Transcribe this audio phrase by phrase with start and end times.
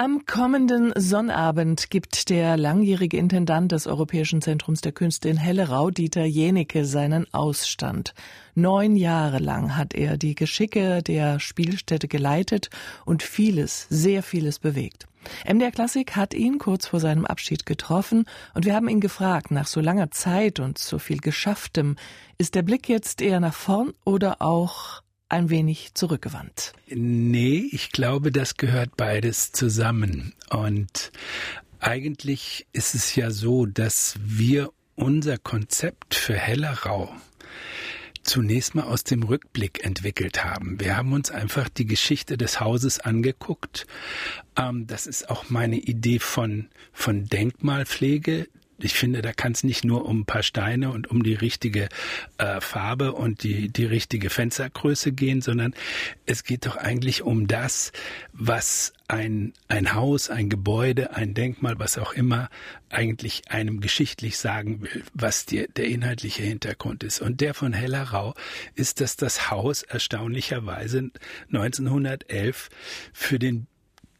[0.00, 6.24] Am kommenden Sonnabend gibt der langjährige Intendant des Europäischen Zentrums der Künste in Hellerau, Dieter
[6.24, 8.14] Jenecke, seinen Ausstand.
[8.54, 12.70] Neun Jahre lang hat er die Geschicke der Spielstätte geleitet
[13.04, 15.06] und vieles, sehr vieles bewegt.
[15.46, 18.24] MDR Klassik hat ihn kurz vor seinem Abschied getroffen
[18.54, 21.96] und wir haben ihn gefragt, nach so langer Zeit und so viel Geschafftem,
[22.38, 26.72] ist der Blick jetzt eher nach vorn oder auch ein wenig zurückgewandt.
[26.88, 30.34] Nee, ich glaube, das gehört beides zusammen.
[30.50, 31.12] Und
[31.78, 37.14] eigentlich ist es ja so, dass wir unser Konzept für Hellerau
[38.22, 40.78] zunächst mal aus dem Rückblick entwickelt haben.
[40.78, 43.86] Wir haben uns einfach die Geschichte des Hauses angeguckt.
[44.56, 48.48] Ähm, das ist auch meine Idee von, von Denkmalpflege,
[48.84, 51.88] ich finde, da kann es nicht nur um ein paar Steine und um die richtige
[52.38, 55.74] äh, Farbe und die, die richtige Fenstergröße gehen, sondern
[56.26, 57.92] es geht doch eigentlich um das,
[58.32, 62.48] was ein, ein Haus, ein Gebäude, ein Denkmal, was auch immer,
[62.90, 67.20] eigentlich einem geschichtlich sagen will, was die, der inhaltliche Hintergrund ist.
[67.20, 68.34] Und der von Hellerau
[68.74, 71.10] ist, dass das Haus erstaunlicherweise
[71.52, 72.68] 1911
[73.12, 73.66] für den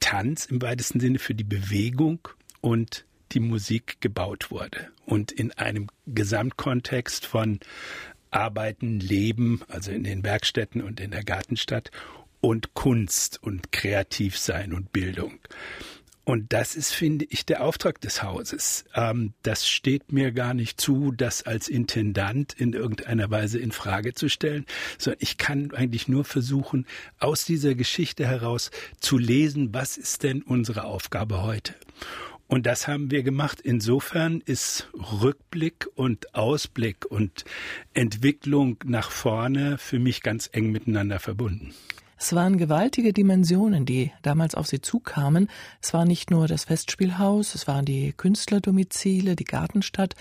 [0.01, 2.27] Tanz im weitesten Sinne für die Bewegung
[2.61, 4.89] und die Musik gebaut wurde.
[5.07, 7.61] Und in einem Gesamtkontext von
[8.31, 11.91] Arbeiten, Leben, also in den Werkstätten und in der Gartenstadt
[12.41, 15.39] und Kunst und Kreativsein und Bildung.
[16.25, 18.85] Und das ist, finde ich, der Auftrag des Hauses.
[18.95, 24.15] Ähm, das steht mir gar nicht zu, das als Intendant in irgendeiner Weise in Frage
[24.15, 24.65] zu stellen,
[24.97, 26.87] sondern ich kann eigentlich nur versuchen,
[27.19, 28.71] aus dieser Geschichte heraus
[29.01, 31.75] zu lesen, was ist denn unsere Aufgabe heute?
[32.51, 33.61] Und das haben wir gemacht.
[33.61, 34.91] Insofern ist
[35.23, 37.45] Rückblick und Ausblick und
[37.95, 41.73] Entwicklung nach vorne für mich ganz eng miteinander verbunden.
[42.19, 45.49] Es waren gewaltige Dimensionen, die damals auf sie zukamen.
[45.81, 50.17] Es war nicht nur das Festspielhaus, es waren die Künstlerdomizile, die Gartenstadt,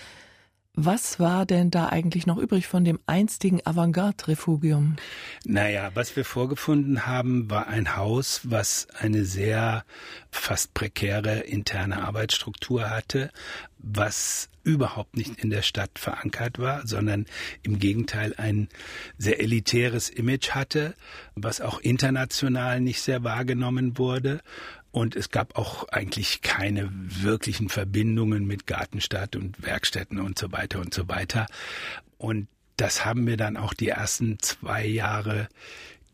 [0.74, 4.96] was war denn da eigentlich noch übrig von dem einstigen Avantgarde-Refugium?
[5.44, 9.84] Naja, was wir vorgefunden haben, war ein Haus, was eine sehr
[10.30, 13.30] fast prekäre interne Arbeitsstruktur hatte,
[13.78, 17.26] was überhaupt nicht in der Stadt verankert war, sondern
[17.62, 18.68] im Gegenteil ein
[19.18, 20.94] sehr elitäres Image hatte,
[21.34, 24.40] was auch international nicht sehr wahrgenommen wurde
[24.92, 30.80] und es gab auch eigentlich keine wirklichen Verbindungen mit Gartenstadt und Werkstätten und so weiter
[30.80, 31.46] und so weiter.
[32.18, 35.48] Und das haben wir dann auch die ersten zwei Jahre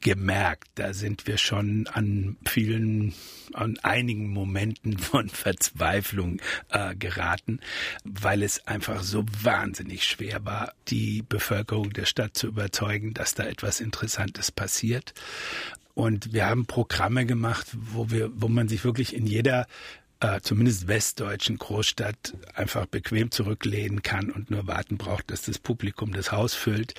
[0.00, 0.68] gemerkt.
[0.74, 3.14] Da sind wir schon an vielen,
[3.54, 7.60] an einigen Momenten von Verzweiflung äh, geraten,
[8.04, 13.44] weil es einfach so wahnsinnig schwer war, die Bevölkerung der Stadt zu überzeugen, dass da
[13.44, 15.14] etwas Interessantes passiert.
[15.96, 19.66] Und wir haben Programme gemacht, wo wir, wo man sich wirklich in jeder
[20.20, 26.12] äh, zumindest westdeutschen Großstadt einfach bequem zurücklehnen kann und nur warten braucht, dass das Publikum
[26.12, 26.92] das Haus füllt.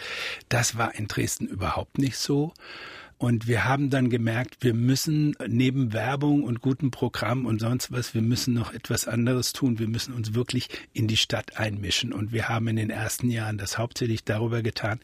[0.50, 2.56] Das war in Dresden überhaupt nicht so.
[3.20, 8.14] Und wir haben dann gemerkt, wir müssen neben Werbung und gutem Programm und sonst was,
[8.14, 9.80] wir müssen noch etwas anderes tun.
[9.80, 12.14] Wir müssen uns wirklich in die Stadt einmischen.
[12.14, 15.00] Und wir haben in den ersten Jahren das hauptsächlich darüber getan,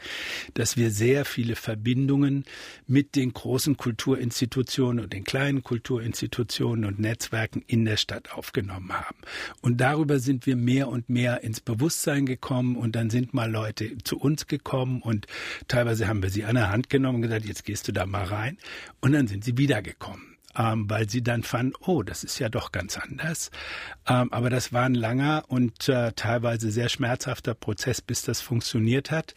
[0.53, 2.45] dass wir sehr viele Verbindungen
[2.85, 9.17] mit den großen Kulturinstitutionen und den kleinen Kulturinstitutionen und Netzwerken in der Stadt aufgenommen haben.
[9.61, 13.97] Und darüber sind wir mehr und mehr ins Bewusstsein gekommen und dann sind mal Leute
[14.03, 15.25] zu uns gekommen und
[15.67, 18.25] teilweise haben wir sie an der Hand genommen und gesagt, jetzt gehst du da mal
[18.25, 18.57] rein.
[19.01, 20.33] Und dann sind sie wiedergekommen.
[20.55, 23.49] Ähm, weil sie dann fanden, oh, das ist ja doch ganz anders.
[24.07, 29.09] Ähm, aber das war ein langer und äh, teilweise sehr schmerzhafter Prozess, bis das funktioniert
[29.09, 29.33] hat.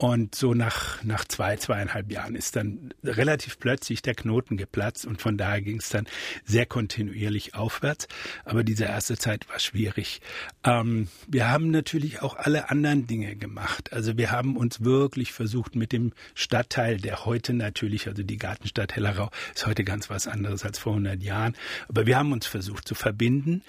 [0.00, 5.20] Und so nach, nach zwei, zweieinhalb Jahren ist dann relativ plötzlich der Knoten geplatzt und
[5.20, 6.06] von daher ging es dann
[6.44, 8.06] sehr kontinuierlich aufwärts.
[8.44, 10.20] Aber diese erste Zeit war schwierig.
[10.62, 13.92] Ähm, wir haben natürlich auch alle anderen Dinge gemacht.
[13.92, 18.94] Also wir haben uns wirklich versucht mit dem Stadtteil, der heute natürlich, also die Gartenstadt
[18.94, 21.56] Hellerau, ist heute ganz was anderes als vor 100 Jahren.
[21.88, 23.64] Aber wir haben uns versucht zu verbinden.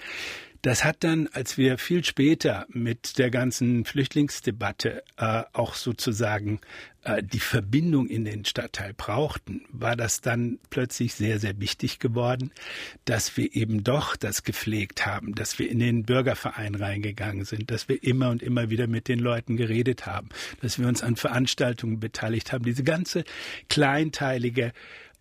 [0.62, 6.60] Das hat dann, als wir viel später mit der ganzen Flüchtlingsdebatte äh, auch sozusagen
[7.02, 12.52] äh, die Verbindung in den Stadtteil brauchten, war das dann plötzlich sehr, sehr wichtig geworden,
[13.06, 17.88] dass wir eben doch das gepflegt haben, dass wir in den Bürgerverein reingegangen sind, dass
[17.88, 20.28] wir immer und immer wieder mit den Leuten geredet haben,
[20.60, 22.64] dass wir uns an Veranstaltungen beteiligt haben.
[22.64, 23.24] Diese ganze
[23.70, 24.72] kleinteilige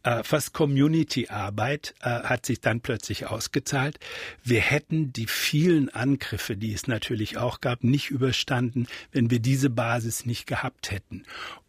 [0.04, 4.00] äh, fast Community-Arbeit äh, hat sich dann plötzlich ausgezahlt.
[4.44, 9.70] Wir hätten die vielen Angriffe, die es natürlich auch gab, nicht überstanden, wenn wir diese
[9.70, 11.24] Basis nicht gehabt hätten.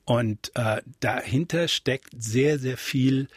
[0.05, 3.29] Und äh, dahinter steckt sehr, sehr viel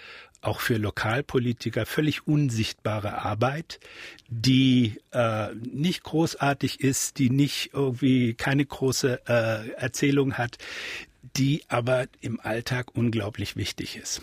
[0.43, 3.79] auch für Lokalpolitiker völlig unsichtbare Arbeit,
[4.27, 10.57] die äh, nicht großartig ist, die nicht irgendwie keine große äh, Erzählung hat,
[11.37, 14.21] die aber im Alltag unglaublich wichtig ist.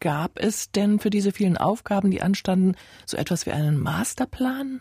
[0.00, 2.74] Gab es denn für diese vielen Aufgaben, die anstanden,
[3.06, 4.80] so etwas wie einen Masterplan?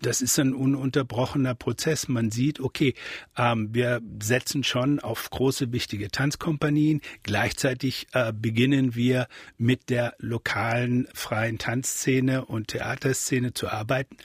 [0.00, 2.08] Das ist ein ununterbrochener Prozess.
[2.08, 2.94] Man sieht, okay,
[3.36, 7.00] ähm, wir setzen schon auf große, wichtige Tanzkompanien.
[7.22, 9.28] Gleichzeitig äh, beginnen wir
[9.58, 14.16] mit der lokalen freien Tanzszene und Theaterszene zu arbeiten,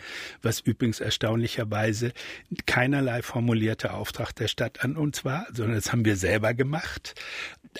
[0.41, 2.13] was übrigens erstaunlicherweise
[2.65, 7.13] keinerlei formulierter Auftrag der Stadt an uns war, sondern das haben wir selber gemacht.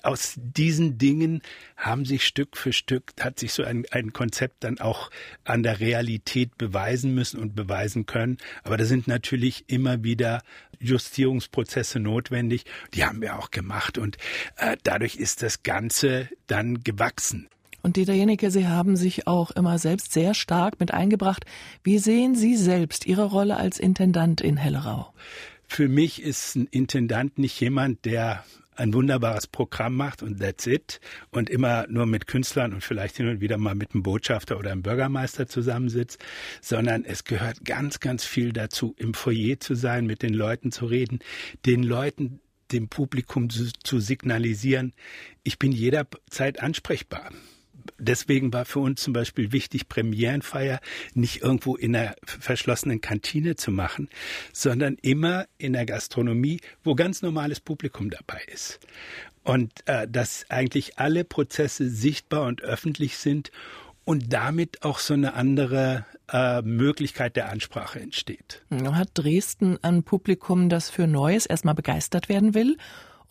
[0.04, 1.42] Aus diesen Dingen
[1.76, 5.10] haben sich Stück für Stück, hat sich so ein, ein Konzept dann auch
[5.46, 8.38] an der Realität beweisen müssen und beweisen können.
[8.64, 10.44] Aber da sind natürlich immer wieder
[10.80, 12.66] Justierungsprozesse notwendig.
[12.94, 14.18] Die haben wir auch gemacht und
[14.58, 17.48] äh, dadurch ist das Ganze dann gewachsen.
[17.82, 21.46] Und Dieter Jenecke, Sie haben sich auch immer selbst sehr stark mit eingebracht.
[21.84, 25.14] Wie sehen Sie selbst Ihre Rolle als Intendant in Hellerau?
[25.66, 28.44] Für mich ist ein Intendant nicht jemand, der
[28.76, 31.00] ein wunderbares Programm macht und that's it.
[31.32, 34.72] Und immer nur mit Künstlern und vielleicht hin und wieder mal mit einem Botschafter oder
[34.72, 36.24] einem Bürgermeister zusammensitzt,
[36.62, 40.86] sondern es gehört ganz, ganz viel dazu, im Foyer zu sein, mit den Leuten zu
[40.86, 41.20] reden,
[41.66, 42.40] den Leuten
[42.72, 44.94] dem Publikum zu, zu signalisieren,
[45.44, 47.32] ich bin jederzeit ansprechbar
[48.02, 50.80] deswegen war für uns zum Beispiel wichtig, Premierenfeier
[51.14, 54.10] nicht irgendwo in einer verschlossenen Kantine zu machen,
[54.52, 58.80] sondern immer in der Gastronomie, wo ganz normales Publikum dabei ist.
[59.44, 63.52] Und äh, dass eigentlich alle Prozesse sichtbar und öffentlich sind
[64.04, 68.64] und damit auch so eine andere äh, Möglichkeit der Ansprache entsteht.
[68.70, 72.78] Hat Dresden ein Publikum, das für Neues erstmal begeistert werden will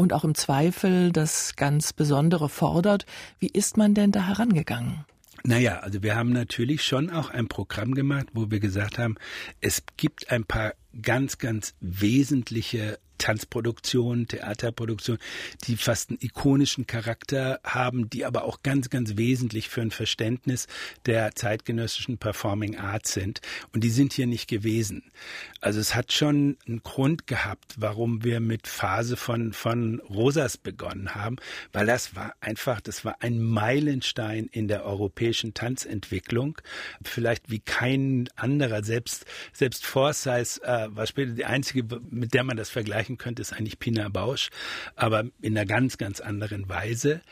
[0.00, 3.04] und auch im Zweifel das ganz Besondere fordert.
[3.38, 5.04] Wie ist man denn da herangegangen?
[5.44, 9.16] Naja, also wir haben natürlich schon auch ein Programm gemacht, wo wir gesagt haben,
[9.60, 15.20] es gibt ein paar ganz, ganz wesentliche Tanzproduktionen, Theaterproduktionen,
[15.64, 20.66] die fast einen ikonischen Charakter haben, die aber auch ganz, ganz wesentlich für ein Verständnis
[21.06, 23.40] der zeitgenössischen Performing Arts sind.
[23.72, 25.12] Und die sind hier nicht gewesen.
[25.60, 31.14] Also es hat schon einen Grund gehabt, warum wir mit Phase von, von Rosas begonnen
[31.14, 31.36] haben,
[31.72, 36.58] weil das war einfach, das war ein Meilenstein in der europäischen Tanzentwicklung.
[37.04, 42.56] Vielleicht wie kein anderer, selbst, selbst Forsyth äh, war später die einzige, mit der man
[42.56, 44.50] das vergleichen vergleichen könnte, ist eigentlich Pina Bausch,
[44.96, 47.22] aber in einer ganz, ganz anderen Weise.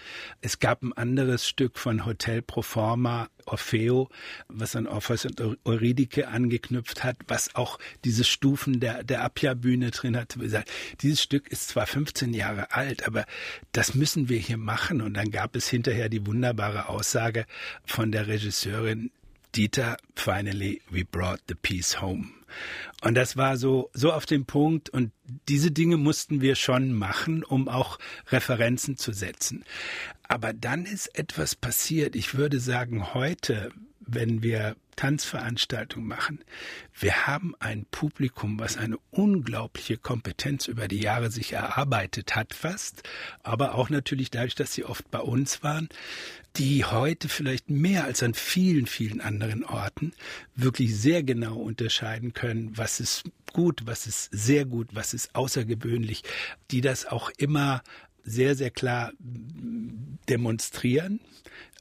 [0.41, 4.09] Es gab ein anderes Stück von Hotel Proforma, Orfeo,
[4.49, 10.17] was an Orpheus und Eurydike angeknüpft hat, was auch diese Stufen der, der Appia-Bühne drin
[10.17, 10.37] hat.
[11.01, 13.25] Dieses Stück ist zwar 15 Jahre alt, aber
[13.73, 15.01] das müssen wir hier machen.
[15.01, 17.47] Und dann gab es hinterher die wunderbare Aussage
[17.87, 19.11] von der Regisseurin,
[19.55, 22.31] Dieter, finally we brought the peace home.
[23.03, 24.91] Und das war so, so auf den Punkt.
[24.91, 25.13] Und
[25.49, 27.99] diese Dinge mussten wir schon machen, um auch
[28.29, 29.65] Referenzen zu setzen.
[30.27, 32.17] Aber dann ist etwas passiert.
[32.17, 33.71] Ich würde sagen, heute,
[34.09, 36.41] wenn wir Tanzveranstaltungen machen.
[36.99, 43.05] Wir haben ein Publikum, was eine unglaubliche Kompetenz über die Jahre sich erarbeitet hat, fast,
[43.45, 45.89] aber auch natürlich dadurch, dass sie oft bei uns waren,
[46.57, 50.13] die heute vielleicht mehr als an vielen, vielen anderen Orten
[50.57, 56.25] wirklich sehr genau unterscheiden können, was ist gut, was ist sehr gut, was ist außergewöhnlich,
[56.73, 57.83] die das auch immer
[58.25, 59.13] sehr, sehr klar
[60.29, 61.21] demonstrieren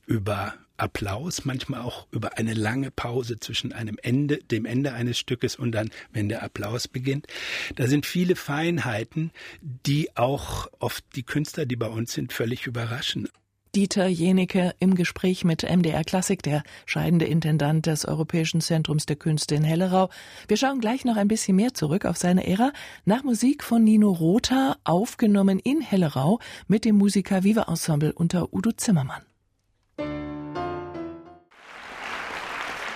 [0.06, 5.56] über Applaus, manchmal auch über eine lange Pause zwischen einem Ende, dem Ende eines Stückes
[5.56, 7.28] und dann, wenn der Applaus beginnt.
[7.76, 9.32] Da sind viele Feinheiten,
[9.62, 13.28] die auch oft die Künstler, die bei uns sind, völlig überraschen.
[13.76, 19.54] Dieter Jenecke im Gespräch mit MDR Klassik, der scheidende Intendant des Europäischen Zentrums der Künste
[19.56, 20.10] in Hellerau.
[20.48, 22.72] Wir schauen gleich noch ein bisschen mehr zurück auf seine Ära.
[23.06, 28.72] Nach Musik von Nino Rota, aufgenommen in Hellerau mit dem Musiker Viva Ensemble unter Udo
[28.72, 29.22] Zimmermann.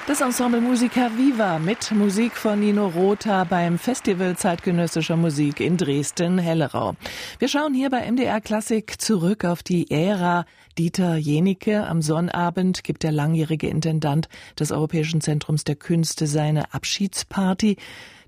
[0.08, 6.96] Das Ensemble Musica Viva mit Musik von Nino Rota beim Festival zeitgenössischer Musik in Dresden-Hellerau.
[7.38, 10.46] Wir schauen hier bei MDR Klassik zurück auf die Ära
[10.78, 11.86] Dieter Jenicke.
[11.86, 14.28] Am Sonnabend gibt der langjährige Intendant
[14.60, 17.78] des Europäischen Zentrums der Künste seine Abschiedsparty.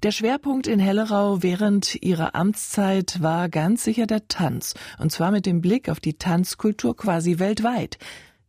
[0.03, 5.47] Der Schwerpunkt in Hellerau während ihrer Amtszeit war ganz sicher der Tanz, und zwar mit
[5.47, 7.97] dem Blick auf die Tanzkultur quasi weltweit.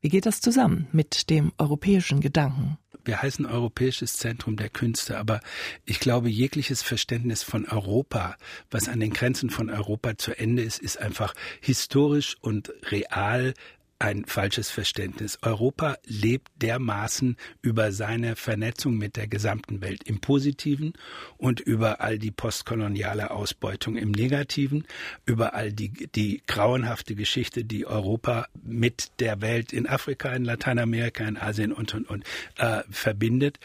[0.03, 2.77] Wie geht das zusammen mit dem europäischen Gedanken?
[3.05, 5.41] Wir heißen Europäisches Zentrum der Künste, aber
[5.85, 8.37] ich glaube, jegliches Verständnis von Europa,
[8.71, 13.55] was an den Grenzen von Europa zu Ende ist, ist einfach historisch und real
[13.99, 15.39] ein falsches Verständnis.
[15.43, 20.95] Europa lebt dermaßen über seine Vernetzung mit der gesamten Welt im Positiven
[21.37, 24.87] und über all die postkoloniale Ausbeutung im Negativen,
[25.27, 31.25] über all die, die grauenhafte Geschichte, die Europa mit der Welt in Afrika, in Lateinamerika,
[31.25, 32.25] in Asien und, und, und
[32.59, 33.59] äh, verbindet.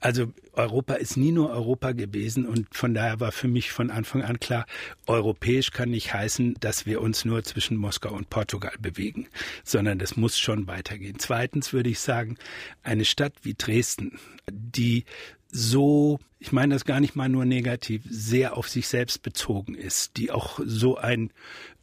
[0.00, 4.22] Also Europa ist nie nur Europa gewesen und von daher war für mich von Anfang
[4.22, 4.66] an klar,
[5.06, 9.28] europäisch kann nicht heißen, dass wir uns nur zwischen Moskau und Portugal bewegen,
[9.62, 11.20] sondern das muss schon weitergehen.
[11.20, 12.36] Zweitens würde ich sagen,
[12.82, 14.18] eine Stadt wie Dresden,
[14.50, 15.04] die
[15.50, 20.16] so, ich meine das gar nicht mal nur negativ, sehr auf sich selbst bezogen ist,
[20.16, 21.32] die auch so ein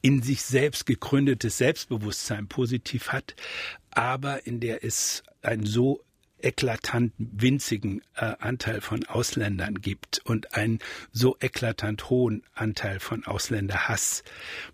[0.02, 3.36] in sich selbst gegründetes Selbstbewusstsein positiv hat,
[3.90, 6.02] aber in der es ein so
[6.46, 10.80] eklatant winzigen äh, Anteil von Ausländern gibt und einen
[11.12, 14.24] so eklatant hohen Anteil von Ausländerhass,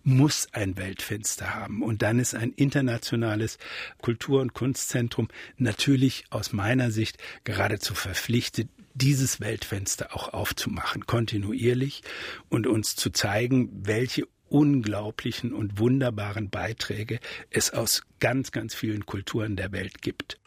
[0.04, 1.82] muss ein Weltfenster haben.
[1.82, 3.58] Und dann ist ein internationales
[4.02, 12.02] Kultur- und Kunstzentrum natürlich aus meiner Sicht geradezu verpflichtet, dieses Weltfenster auch aufzumachen, kontinuierlich
[12.50, 19.56] und uns zu zeigen, welche unglaublichen und wunderbaren Beiträge es aus ganz, ganz vielen Kulturen
[19.56, 20.38] der Welt gibt.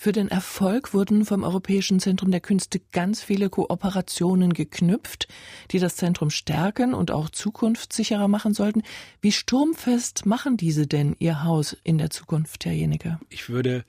[0.00, 5.26] Für den Erfolg wurden vom Europäischen Zentrum der Künste ganz viele Kooperationen geknüpft,
[5.72, 8.84] die das Zentrum stärken und auch zukunftssicherer machen sollten.
[9.20, 13.18] Wie sturmfest machen diese denn Ihr Haus in der Zukunft, Herr Jenecke?
[13.28, 13.84] Ich würde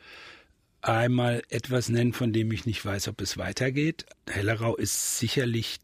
[0.82, 4.08] einmal etwas nennen, von dem ich nicht weiß, ob es weitergeht.
[4.28, 5.78] Hellerau ist sicherlich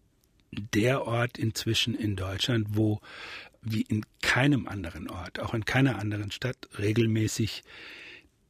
[0.52, 3.00] der Ort inzwischen in Deutschland, wo
[3.62, 7.64] wie in keinem anderen Ort, auch in keiner anderen Stadt, regelmäßig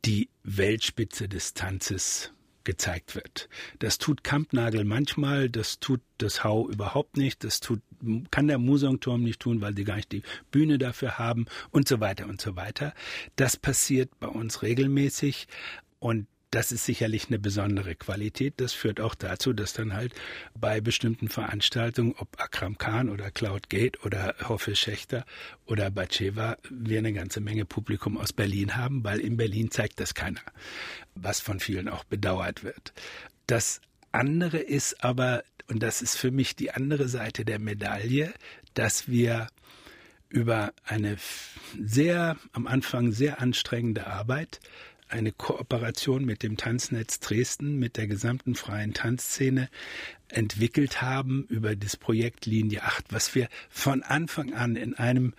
[0.06, 2.32] die Weltspitze des Tanzes
[2.64, 3.48] gezeigt wird.
[3.80, 7.82] Das tut Kampnagel manchmal, das tut das Hau überhaupt nicht, das tut,
[8.32, 12.00] kann der Museumturm nicht tun, weil die gar nicht die Bühne dafür haben und so
[12.00, 12.94] weiter und so weiter.
[13.36, 15.48] Das passiert bei uns regelmäßig
[16.00, 18.54] und das ist sicherlich eine besondere Qualität.
[18.58, 20.14] Das führt auch dazu, dass dann halt
[20.58, 25.26] bei bestimmten Veranstaltungen, ob Akram Khan oder Cloud Gate oder Hoffe Schächter
[25.66, 30.14] oder Batscheva, wir eine ganze Menge Publikum aus Berlin haben, weil in Berlin zeigt das
[30.14, 30.40] keiner,
[31.14, 32.94] was von vielen auch bedauert wird.
[33.48, 33.82] Das
[34.14, 38.34] andere ist aber, und das ist für mich die andere Seite der Medaille,
[38.76, 39.48] dass wir
[40.30, 41.18] über eine
[41.78, 44.62] sehr, am Anfang sehr anstrengende Arbeit
[45.08, 49.70] eine Kooperation mit dem Tanznetz Dresden, mit der gesamten freien Tanzszene
[50.30, 55.34] entwickelt haben über das Projekt Linie 8, was wir von Anfang an in einem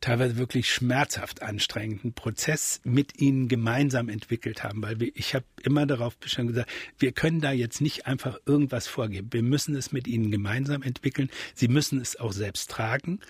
[0.00, 5.86] teilweise wirklich schmerzhaft anstrengenden Prozess mit ihnen gemeinsam entwickelt haben, weil wir, ich habe immer
[5.86, 9.32] darauf bestanden gesagt, wir können da jetzt nicht einfach irgendwas vorgeben.
[9.32, 11.30] Wir müssen es mit ihnen gemeinsam entwickeln.
[11.54, 13.20] Sie müssen es auch selbst tragen.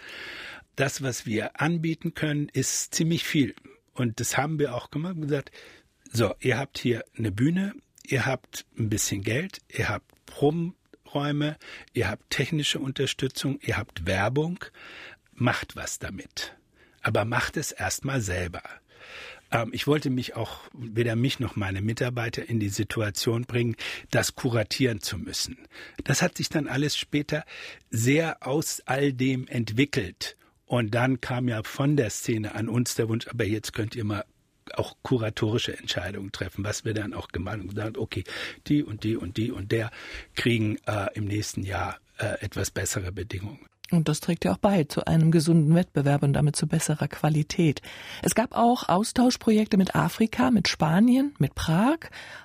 [0.77, 3.55] Das, was wir anbieten können, ist ziemlich viel.
[3.99, 5.51] Und das haben wir auch gemacht und gesagt,
[6.13, 7.75] so, ihr habt hier eine Bühne,
[8.05, 11.57] ihr habt ein bisschen Geld, ihr habt Probenräume,
[11.95, 14.65] ihr habt technische Unterstützung, ihr habt Werbung,
[15.35, 16.55] macht was damit.
[17.03, 18.63] Aber macht es erstmal selber.
[19.51, 23.75] Ähm, ich wollte mich auch, weder mich noch meine Mitarbeiter in die Situation bringen,
[24.11, 25.59] das kuratieren zu müssen.
[26.05, 27.45] Das hat sich dann alles später
[27.91, 30.37] sehr aus all dem entwickelt.
[30.69, 34.05] Und dann kam ja von der Szene an uns der Wunsch, aber jetzt könnt ihr
[34.05, 34.25] mal
[34.75, 37.97] auch kuratorische Entscheidungen treffen, was wir dann auch gemacht haben.
[37.97, 38.23] Okay,
[38.67, 39.91] die und die und die und der
[40.37, 43.65] kriegen äh, im nächsten Jahr äh, etwas bessere Bedingungen.
[43.91, 47.81] Und das trägt ja auch bei zu einem gesunden Wettbewerb und damit zu besserer Qualität.
[48.23, 51.99] Es gab auch Austauschprojekte mit Afrika, mit Spanien, mit Prag.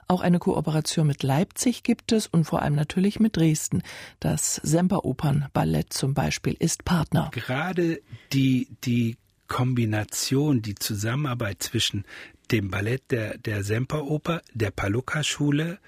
[0.07, 3.81] Auch eine Kooperation mit Leipzig gibt es und vor allem natürlich mit Dresden.
[4.19, 7.29] Das Semperopern Ballett zum Beispiel ist Partner.
[7.33, 12.05] Gerade die, die Kombination, die Zusammenarbeit zwischen
[12.51, 15.79] dem Ballett der, der Semperoper, der Palukka-Schule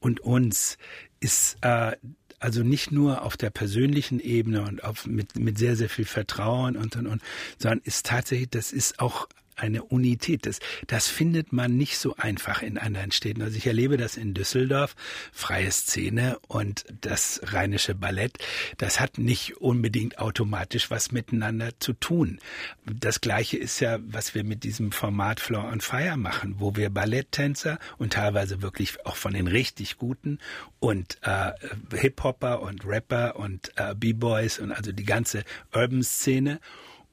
[0.00, 0.78] und uns
[1.20, 1.96] ist äh,
[2.38, 6.76] also nicht nur auf der persönlichen Ebene und auf, mit, mit sehr, sehr viel Vertrauen
[6.76, 7.22] und, und, und,
[7.58, 10.46] sondern ist tatsächlich, das ist auch eine Unität.
[10.46, 13.42] Das, das findet man nicht so einfach in anderen Städten.
[13.42, 14.94] Also ich erlebe das in Düsseldorf,
[15.32, 18.38] freie Szene und das rheinische Ballett.
[18.78, 22.38] Das hat nicht unbedingt automatisch was miteinander zu tun.
[22.84, 26.90] Das Gleiche ist ja, was wir mit diesem Format Floor on Fire machen, wo wir
[26.90, 30.38] Balletttänzer und teilweise wirklich auch von den richtig guten
[30.78, 31.52] und äh,
[31.94, 35.44] Hip-Hopper und Rapper und äh, B-Boys und also die ganze
[35.74, 36.60] Urban-Szene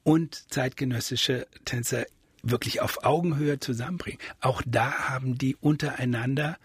[0.02, 2.06] und zeitgenössische Tänzer
[2.44, 4.20] wirklich auf Augenhöhe zusammenbringen.
[4.40, 6.58] Auch da haben die untereinander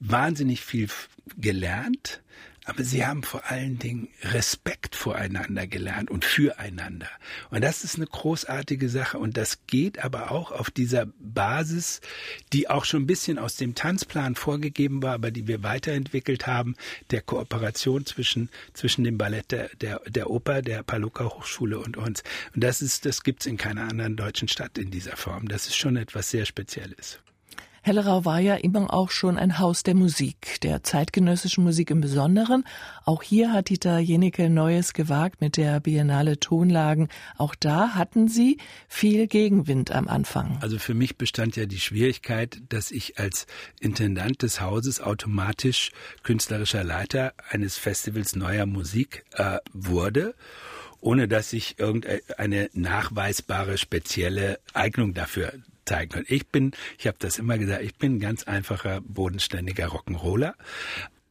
[0.00, 0.88] wahnsinnig viel
[1.36, 2.22] gelernt,
[2.64, 7.08] aber sie haben vor allen Dingen Respekt voreinander gelernt und füreinander.
[7.50, 9.18] Und das ist eine großartige Sache.
[9.18, 12.00] Und das geht aber auch auf dieser Basis,
[12.52, 16.74] die auch schon ein bisschen aus dem Tanzplan vorgegeben war, aber die wir weiterentwickelt haben,
[17.10, 22.22] der Kooperation zwischen, zwischen dem Ballett der, der, der Oper, der Paluca Hochschule und uns.
[22.54, 25.48] Und das ist, das gibt's in keiner anderen deutschen Stadt in dieser Form.
[25.48, 27.18] Das ist schon etwas sehr Spezielles.
[27.86, 32.64] Hellerau war ja immer auch schon ein Haus der Musik, der zeitgenössischen Musik im Besonderen.
[33.04, 37.10] Auch hier hat Dieter Jenecke Neues gewagt mit der Biennale Tonlagen.
[37.36, 38.56] Auch da hatten Sie
[38.88, 40.56] viel Gegenwind am Anfang.
[40.62, 43.46] Also für mich bestand ja die Schwierigkeit, dass ich als
[43.80, 45.90] Intendant des Hauses automatisch
[46.22, 50.34] künstlerischer Leiter eines Festivals neuer Musik äh, wurde
[51.00, 55.52] ohne dass ich irgendeine nachweisbare spezielle Eignung dafür
[55.84, 56.26] zeigen können.
[56.28, 60.54] Ich bin, ich habe das immer gesagt, ich bin ein ganz einfacher, bodenständiger Rock'n'Roller.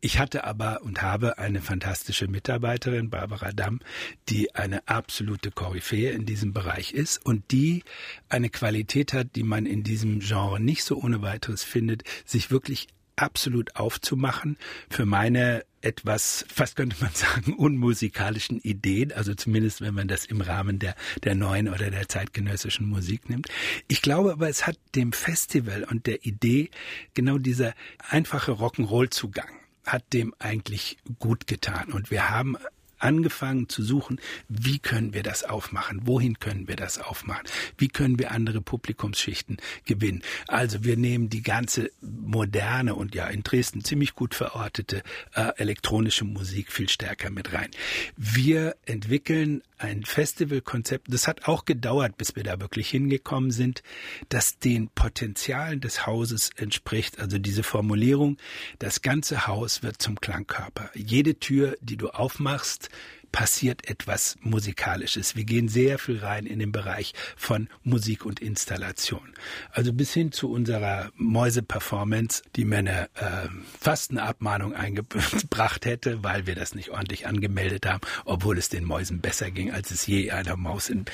[0.05, 3.79] Ich hatte aber und habe eine fantastische Mitarbeiterin, Barbara Damm,
[4.27, 7.85] die eine absolute Koryphäe in diesem Bereich ist und die
[8.27, 12.89] eine Qualität hat, die man in diesem Genre nicht so ohne weiteres findet, sich wirklich
[13.15, 14.57] absolut aufzumachen
[14.89, 20.41] für meine etwas, fast könnte man sagen, unmusikalischen Ideen, also zumindest wenn man das im
[20.41, 23.47] Rahmen der, der neuen oder der zeitgenössischen Musik nimmt.
[23.87, 26.69] Ich glaube aber, es hat dem Festival und der Idee
[27.13, 27.73] genau dieser
[28.09, 29.49] einfache Rock'n'Roll-Zugang
[29.85, 31.91] hat dem eigentlich gut getan.
[31.91, 32.55] Und wir haben
[33.03, 37.43] angefangen zu suchen, wie können wir das aufmachen, wohin können wir das aufmachen,
[37.77, 40.23] wie können wir andere Publikumsschichten gewinnen.
[40.47, 46.25] Also wir nehmen die ganze moderne und ja in Dresden ziemlich gut verortete äh, elektronische
[46.25, 47.69] Musik viel stärker mit rein.
[48.15, 53.83] Wir entwickeln ein Festivalkonzept, das hat auch gedauert, bis wir da wirklich hingekommen sind,
[54.29, 57.19] das den Potenzialen des Hauses entspricht.
[57.19, 58.37] Also diese Formulierung,
[58.79, 60.89] das ganze Haus wird zum Klangkörper.
[60.93, 62.89] Jede Tür, die du aufmachst,
[63.33, 65.35] passiert etwas Musikalisches.
[65.35, 69.33] Wir gehen sehr viel rein in den Bereich von Musik und Installation.
[69.71, 73.49] Also bis hin zu unserer Mäuse-Performance, die mir eine, äh,
[73.81, 79.49] fast eingebracht hätte, weil wir das nicht ordentlich angemeldet haben, obwohl es den Mäusen besser
[79.49, 81.05] ging, als es je einer Maus in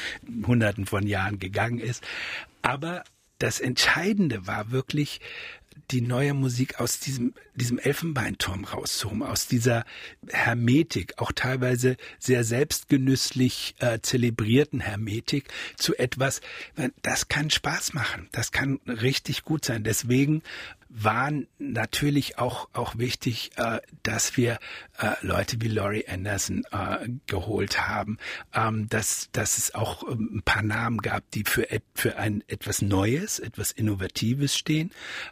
[0.46, 2.04] Hunderten von Jahren gegangen ist.
[2.62, 3.06] Aber
[3.40, 5.20] das Entscheidende war wirklich,
[5.92, 9.86] die neue Musik aus diesem, diesem Elfenbeinturm rauszuholen, aus dieser
[10.28, 15.46] Hermetik, auch teilweise sehr selbstgenüsslich äh, zelebrierten Hermetik
[15.78, 16.42] zu etwas,
[17.02, 19.84] das kann Spaß machen, das kann richtig gut sein.
[19.84, 20.44] Deswegen
[20.90, 24.60] waren natürlich auch, auch wichtig, äh, dass wir
[24.98, 28.18] äh, Leute wie Laurie Anderson äh, geholt haben,
[28.54, 32.82] ähm, dass, dass es auch ähm, ein paar Namen gab, die für, für ein etwas
[32.82, 34.92] Neues, etwas Innovatives stehen,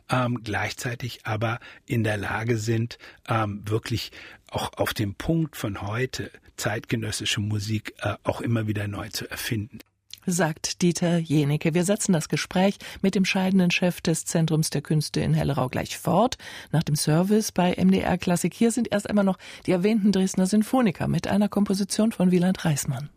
[0.10, 4.12] ähm, gleichzeitig aber in der Lage sind, ähm, wirklich
[4.50, 9.80] auch auf dem Punkt von heute zeitgenössische Musik äh, auch immer wieder neu zu erfinden
[10.28, 11.74] sagt Dieter Jenecke.
[11.74, 15.98] Wir setzen das Gespräch mit dem scheidenden Chef des Zentrums der Künste in Hellerau gleich
[15.98, 16.38] fort.
[16.72, 18.54] Nach dem Service bei MDR Klassik.
[18.54, 23.10] Hier sind erst einmal noch die erwähnten Dresdner Sinfoniker mit einer Komposition von Wieland Reismann.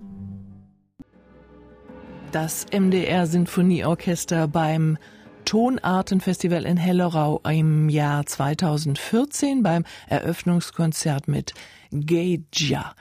[2.30, 4.96] Das MDR Sinfonieorchester beim
[5.44, 11.54] Tonartenfestival in Hellerau im Jahr 2014 beim Eröffnungskonzert mit
[11.90, 12.94] Geija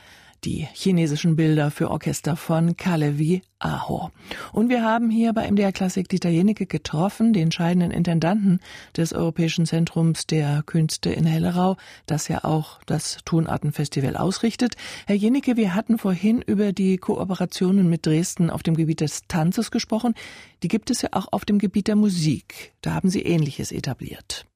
[0.44, 4.12] die chinesischen Bilder für Orchester von Kalevi Aho.
[4.54, 8.60] Und wir haben hier bei MDR Klassik Dieter Jenecke getroffen, den scheidenden Intendanten
[8.96, 11.76] des Europäischen Zentrums der Künste in Hellerau,
[12.06, 14.76] das ja auch das Tonartenfestival ausrichtet.
[15.08, 19.72] Herr Jenecke, wir hatten vorhin über die Kooperationen mit Dresden auf dem Gebiet des Tanzes
[19.72, 20.14] gesprochen.
[20.64, 22.74] Die gibt es ja auch auf dem Gebiet der Musik.
[22.82, 24.49] Da haben Sie Ähnliches etabliert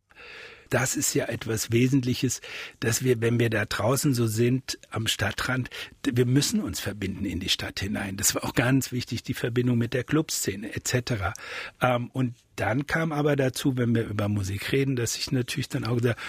[0.70, 2.42] das ist ja etwas Wesentliches,
[2.80, 5.70] dass wir, wenn wir da draußen so sind am Stadtrand,
[6.04, 8.18] wir müssen uns verbinden in die Stadt hinein.
[8.18, 11.34] Das war auch ganz wichtig, die Verbindung mit der Clubszene etc.
[11.82, 15.86] Ähm, und dann kam aber dazu, wenn wir über Musik reden, dass ich natürlich dann
[15.86, 16.20] auch gesagt,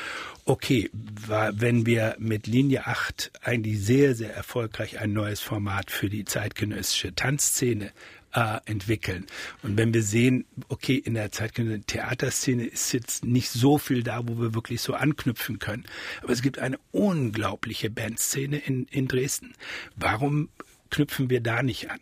[0.46, 6.08] okay, war, wenn wir mit Linie 8 eigentlich sehr, sehr erfolgreich ein neues Format für
[6.08, 7.92] die zeitgenössische Tanzszene
[8.34, 9.26] äh, entwickeln.
[9.62, 14.26] Und wenn wir sehen, okay, in der zeitgenössischen Theaterszene ist jetzt nicht so viel da,
[14.26, 15.84] wo wir wirklich so anknüpfen können.
[16.22, 19.54] Aber es gibt eine unglaubliche Bandszene in, in Dresden.
[19.96, 20.50] Warum
[20.90, 22.00] knüpfen wir da nicht an?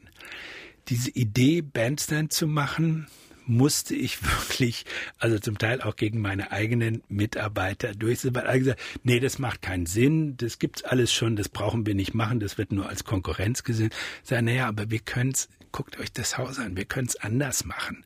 [0.89, 3.07] Diese Idee, Bandstand zu machen,
[3.47, 4.87] musste ich wirklich,
[5.19, 9.63] also zum Teil auch gegen meine eigenen Mitarbeiter durchsetzen, weil alle gesagt, nee, das macht
[9.63, 13.05] keinen Sinn, das gibt's alles schon, das brauchen wir nicht machen, das wird nur als
[13.05, 13.91] Konkurrenz gesehen.
[14.23, 17.65] Sagen, naja, aber wir können es guckt euch das Haus an, wir können es anders
[17.65, 18.05] machen.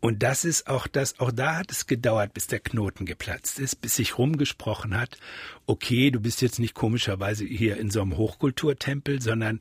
[0.00, 3.80] Und das ist auch das, auch da hat es gedauert, bis der Knoten geplatzt ist,
[3.80, 5.18] bis sich rumgesprochen hat,
[5.66, 9.60] okay, du bist jetzt nicht komischerweise hier in so einem Hochkulturtempel, sondern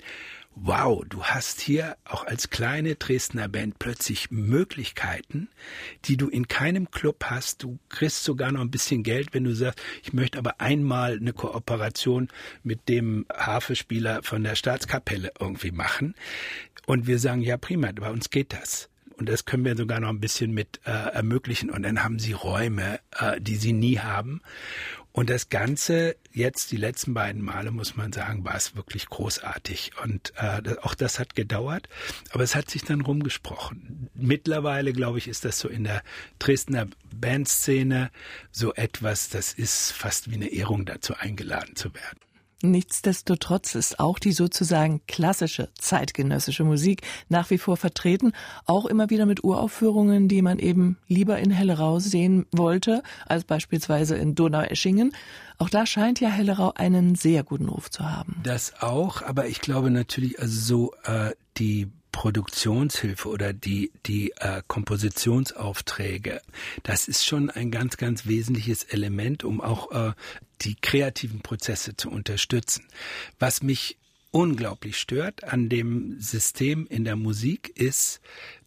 [0.56, 5.48] wow, du hast hier auch als kleine Dresdner Band plötzlich Möglichkeiten,
[6.06, 7.64] die du in keinem Club hast.
[7.64, 11.34] Du kriegst sogar noch ein bisschen Geld, wenn du sagst, ich möchte aber einmal eine
[11.34, 12.30] Kooperation
[12.64, 16.16] mit dem Harfespieler von der Staatskapelle irgendwie machen.
[16.90, 18.90] Und wir sagen, ja prima, bei uns geht das.
[19.16, 21.70] Und das können wir sogar noch ein bisschen mit äh, ermöglichen.
[21.70, 24.42] Und dann haben sie Räume, äh, die sie nie haben.
[25.12, 29.92] Und das Ganze jetzt, die letzten beiden Male, muss man sagen, war es wirklich großartig.
[30.04, 31.88] Und äh, auch das hat gedauert,
[32.32, 34.10] aber es hat sich dann rumgesprochen.
[34.16, 36.02] Mittlerweile, glaube ich, ist das so in der
[36.40, 38.10] Dresdner Bandszene
[38.50, 42.18] so etwas, das ist fast wie eine Ehrung dazu eingeladen zu werden.
[42.62, 48.34] Nichtsdestotrotz ist auch die sozusagen klassische zeitgenössische Musik nach wie vor vertreten,
[48.66, 54.18] auch immer wieder mit Uraufführungen, die man eben lieber in Hellerau sehen wollte, als beispielsweise
[54.18, 55.14] in Donaueschingen.
[55.58, 58.42] Auch da scheint ja Hellerau einen sehr guten Ruf zu haben.
[58.44, 64.62] Das auch, aber ich glaube natürlich, also so äh, die Produktionshilfe oder die, die äh,
[64.68, 66.42] Kompositionsaufträge,
[66.84, 70.14] das ist schon ein ganz, ganz wesentliches Element, um auch äh,
[70.62, 72.88] die kreativen Prozesse zu unterstützen.
[73.38, 73.98] Was mich
[74.32, 78.22] unglaublich stört an dem System in der Musik ist,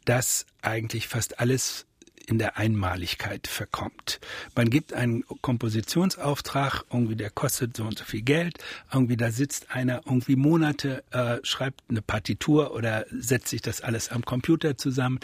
[0.05, 1.87] dass eigentlich fast alles
[2.27, 4.21] in der Einmaligkeit verkommt.
[4.55, 8.59] Man gibt einen Kompositionsauftrag, irgendwie der kostet so und so viel Geld,
[8.93, 14.09] irgendwie da sitzt einer irgendwie Monate, äh, schreibt eine Partitur oder setzt sich das alles
[14.09, 15.21] am Computer zusammen.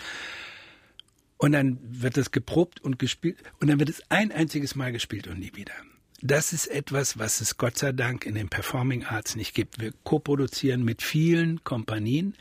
[1.36, 5.28] Und dann wird es geprobt und gespielt und dann wird es ein einziges Mal gespielt
[5.28, 5.74] und nie wieder.
[6.20, 9.78] Das ist etwas, was es Gott sei Dank in den Performing Arts nicht gibt.
[9.78, 12.34] Wir koproduzieren mit vielen Kompanien,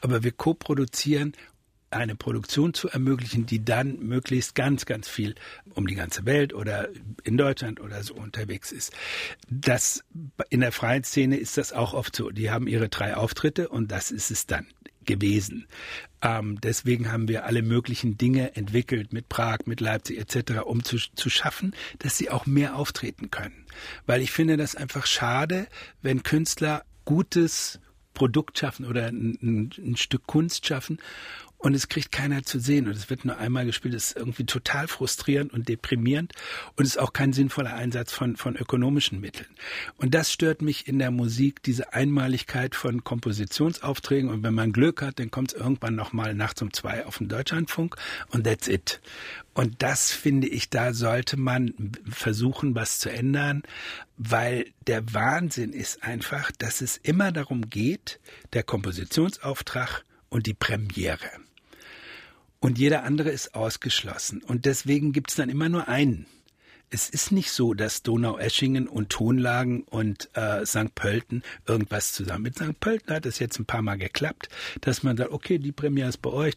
[0.00, 1.34] aber wir koproduzieren
[1.90, 5.34] eine Produktion zu ermöglichen, die dann möglichst ganz, ganz viel
[5.74, 6.88] um die ganze Welt oder
[7.24, 8.92] in Deutschland oder so unterwegs ist.
[9.48, 10.04] Das
[10.50, 12.30] in der freien Szene ist das auch oft so.
[12.30, 14.66] Die haben ihre drei Auftritte und das ist es dann
[15.08, 15.66] gewesen.
[16.20, 20.98] Ähm, deswegen haben wir alle möglichen Dinge entwickelt mit Prag, mit Leipzig etc., um zu,
[20.98, 23.64] zu schaffen, dass sie auch mehr auftreten können.
[24.06, 25.66] Weil ich finde das einfach schade,
[26.02, 27.80] wenn Künstler gutes
[28.12, 30.98] Produkt schaffen oder ein, ein, Stück Kunst schaffen
[31.58, 33.94] und es kriegt keiner zu sehen und es wird nur einmal gespielt.
[33.94, 36.32] Das ist irgendwie total frustrierend und deprimierend
[36.76, 39.48] und ist auch kein sinnvoller Einsatz von, von ökonomischen Mitteln.
[39.96, 45.02] Und das stört mich in der Musik, diese Einmaligkeit von Kompositionsaufträgen und wenn man Glück
[45.02, 47.96] hat, dann kommt es irgendwann nochmal nachts um zwei auf dem Deutschlandfunk
[48.28, 49.00] und that's it.
[49.54, 53.64] Und das finde ich, da sollte man versuchen, was zu ändern,
[54.16, 58.20] weil der Wahnsinn ist einfach, dass es immer darum geht,
[58.52, 61.28] der Kompositionsauftrag und die Premiere
[62.60, 64.42] und jeder andere ist ausgeschlossen.
[64.42, 66.26] Und deswegen gibt es dann immer nur einen.
[66.90, 70.94] Es ist nicht so, dass Donaueschingen und Tonlagen und äh, St.
[70.94, 72.44] Pölten irgendwas zusammen.
[72.44, 72.80] Mit St.
[72.80, 74.48] Pölten hat es jetzt ein paar Mal geklappt,
[74.80, 76.56] dass man sagt, okay, die Premiere ist bei euch.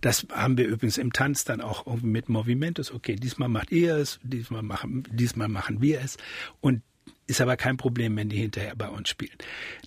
[0.00, 2.90] Das haben wir übrigens im Tanz dann auch irgendwie mit Movimentos.
[2.90, 6.16] Okay, diesmal macht ihr es, diesmal machen, diesmal machen wir es.
[6.62, 6.82] Und
[7.26, 9.36] ist aber kein Problem, wenn die hinterher bei uns spielen.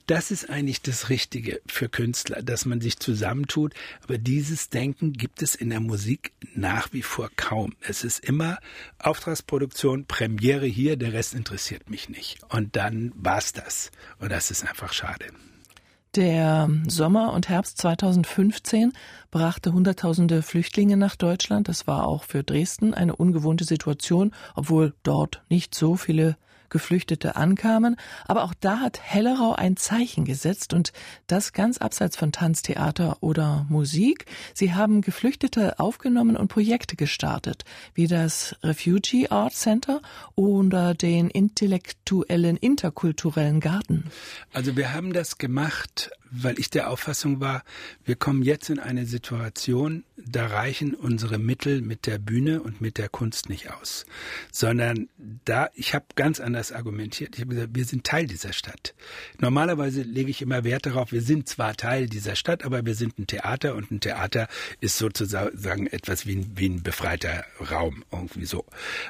[0.08, 3.74] Das ist eigentlich das Richtige für Künstler, dass man sich zusammentut.
[4.04, 7.74] Aber dieses Denken gibt es in der Musik nach wie vor kaum.
[7.82, 8.60] Es ist immer
[8.98, 12.40] Auftragsproduktion, Premiere hier, der Rest interessiert mich nicht.
[12.50, 13.92] Und dann war's das.
[14.20, 15.26] Und das ist einfach schade.
[16.16, 18.94] Der Sommer und Herbst 2015
[19.30, 21.68] brachte Hunderttausende Flüchtlinge nach Deutschland.
[21.68, 26.36] Das war auch für Dresden eine ungewohnte Situation, obwohl dort nicht so viele
[26.70, 27.96] Geflüchtete ankamen.
[28.28, 30.92] Aber auch da hat Hellerau ein Zeichen gesetzt und
[31.28, 34.26] das ganz abseits von Tanztheater oder Musik.
[34.54, 40.02] Sie haben Geflüchtete aufgenommen und Projekte gestartet, wie das Refugee Art Center
[40.36, 44.06] oder den intellektuellen interkulturellen Garten.
[44.54, 47.64] Also wir haben das gemacht weil ich der Auffassung war,
[48.06, 52.98] wir kommen jetzt in eine Situation, da reichen unsere Mittel mit der Bühne und mit
[52.98, 54.06] der Kunst nicht aus,
[54.52, 55.10] sondern
[55.46, 57.36] da, ich habe ganz anders argumentiert.
[57.36, 58.94] Ich habe gesagt, wir sind Teil dieser Stadt.
[59.40, 63.18] Normalerweise lege ich immer Wert darauf, wir sind zwar Teil dieser Stadt, aber wir sind
[63.18, 64.48] ein Theater und ein Theater
[64.82, 68.66] ist sozusagen etwas wie ein, wie ein befreiter Raum, irgendwie so.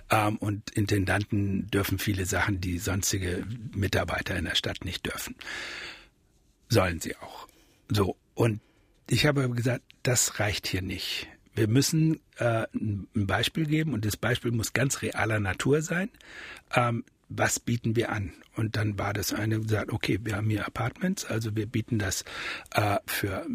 [0.10, 5.36] Ähm, und Intendanten dürfen viele Sachen, die sonstige Mitarbeiter in der Stadt nicht dürfen.
[6.70, 7.48] Sollen sie auch.
[7.90, 8.16] So.
[8.36, 8.62] Und
[9.10, 11.28] ich habe gesagt, das reicht hier nicht.
[11.56, 16.10] Wir müssen äh, ein Beispiel geben und das Beispiel muss ganz realer Natur sein.
[16.74, 18.34] Ähm, was bieten wir an?
[18.56, 22.24] Und dann war das eine gesagt, okay, wir haben hier Apartments, also wir bieten das
[22.72, 23.46] äh, für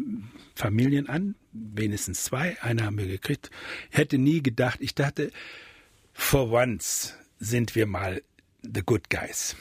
[0.55, 2.57] Familien an, wenigstens zwei.
[2.61, 3.51] Eine haben wir gekriegt.
[3.91, 5.31] Ich hätte nie gedacht, ich dachte,
[6.13, 8.21] for once sind wir mal
[8.61, 9.55] the good guys.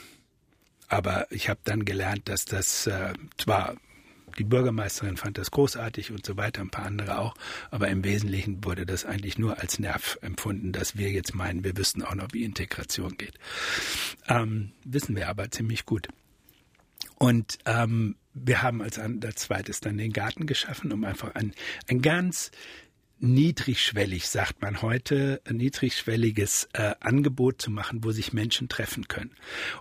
[0.94, 3.74] Aber ich habe dann gelernt, dass das äh, zwar
[4.38, 7.34] die Bürgermeisterin fand das großartig und so weiter, ein paar andere auch.
[7.72, 11.76] Aber im Wesentlichen wurde das eigentlich nur als Nerv empfunden, dass wir jetzt meinen, wir
[11.76, 13.34] wüssten auch noch, wie Integration geht.
[14.28, 16.06] Ähm, wissen wir aber ziemlich gut.
[17.18, 21.54] Und ähm, wir haben als, als zweites dann den Garten geschaffen, um einfach ein,
[21.88, 22.52] ein ganz
[23.24, 29.32] niedrigschwellig, sagt man heute, niedrigschwelliges äh, Angebot zu machen, wo sich Menschen treffen können.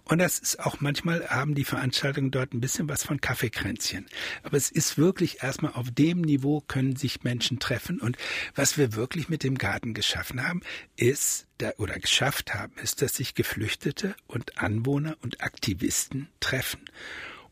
[0.05, 4.07] Und das ist auch manchmal haben die Veranstaltungen dort ein bisschen was von Kaffeekränzchen.
[4.43, 7.99] Aber es ist wirklich erstmal auf dem Niveau können sich Menschen treffen.
[7.99, 8.17] Und
[8.55, 10.61] was wir wirklich mit dem Garten geschaffen haben,
[10.95, 16.81] ist, oder geschafft haben, ist, dass sich Geflüchtete und Anwohner und Aktivisten treffen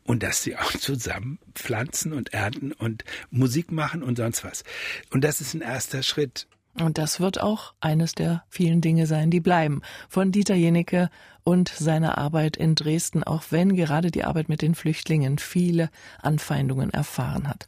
[0.04, 4.64] und dass sie auch zusammen pflanzen und ernten und Musik machen und sonst was.
[5.10, 6.46] Und das ist ein erster Schritt.
[6.80, 9.82] Und das wird auch eines der vielen Dinge sein, die bleiben.
[10.08, 11.10] Von Dieter Jenecke
[11.44, 15.90] und seiner Arbeit in Dresden, auch wenn gerade die Arbeit mit den Flüchtlingen viele
[16.22, 17.66] Anfeindungen erfahren hat.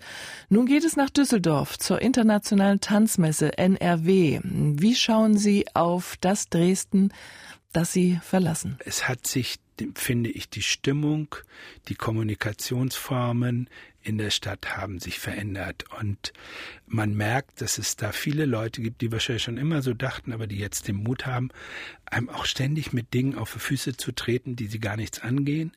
[0.49, 4.41] Nun geht es nach Düsseldorf zur internationalen Tanzmesse NRW.
[4.43, 7.13] Wie schauen Sie auf das Dresden,
[7.73, 8.79] das Sie verlassen?
[8.85, 9.57] Es hat sich
[9.95, 11.35] finde ich, die Stimmung,
[11.89, 13.69] die Kommunikationsformen
[14.03, 15.85] in der Stadt haben sich verändert.
[15.99, 16.33] Und
[16.87, 20.47] man merkt, dass es da viele Leute gibt, die wahrscheinlich schon immer so dachten, aber
[20.47, 21.49] die jetzt den Mut haben,
[22.05, 25.73] einem auch ständig mit Dingen auf die Füße zu treten, die sie gar nichts angehen.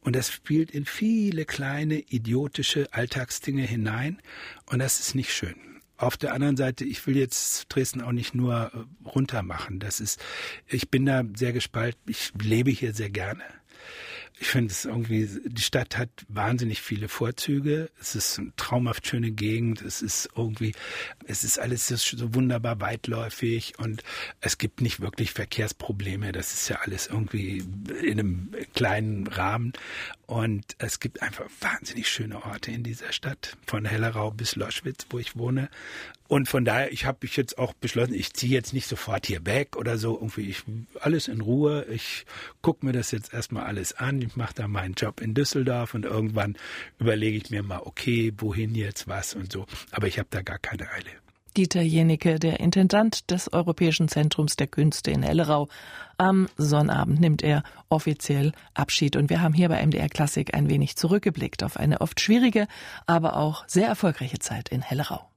[0.00, 4.22] Und das spielt in viele kleine, idiotische Alltagsdinge hinein.
[4.66, 5.71] Und das ist nicht schön.
[5.96, 9.78] Auf der anderen Seite, ich will jetzt Dresden auch nicht nur äh, runter machen.
[9.78, 10.20] Das ist,
[10.66, 12.00] ich bin da sehr gespalten.
[12.06, 13.42] Ich lebe hier sehr gerne.
[14.42, 17.90] Ich finde es irgendwie, die Stadt hat wahnsinnig viele Vorzüge.
[18.00, 19.82] Es ist eine traumhaft schöne Gegend.
[19.82, 20.72] Es ist irgendwie,
[21.26, 24.02] es ist alles so wunderbar weitläufig und
[24.40, 26.32] es gibt nicht wirklich Verkehrsprobleme.
[26.32, 27.62] Das ist ja alles irgendwie
[28.02, 29.74] in einem kleinen Rahmen.
[30.32, 35.18] Und es gibt einfach wahnsinnig schöne Orte in dieser Stadt, von Hellerau bis Loschwitz, wo
[35.18, 35.68] ich wohne.
[36.26, 39.44] Und von daher, ich habe mich jetzt auch beschlossen, ich ziehe jetzt nicht sofort hier
[39.44, 40.14] weg oder so.
[40.14, 40.64] Irgendwie, ich
[40.98, 41.84] alles in Ruhe.
[41.90, 42.24] Ich
[42.62, 44.22] gucke mir das jetzt erstmal alles an.
[44.22, 46.56] Ich mache da meinen Job in Düsseldorf und irgendwann
[46.98, 49.66] überlege ich mir mal, okay, wohin jetzt was und so.
[49.90, 51.10] Aber ich habe da gar keine Eile.
[51.56, 55.68] Dieter Jenicke, der Intendant des Europäischen Zentrums der Künste in Ellerau.
[56.16, 60.96] Am Sonnabend nimmt er offiziell Abschied und wir haben hier bei MDR Klassik ein wenig
[60.96, 62.66] zurückgeblickt auf eine oft schwierige,
[63.06, 65.31] aber auch sehr erfolgreiche Zeit in Hellerau.